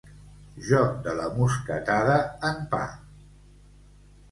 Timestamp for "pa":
2.75-2.83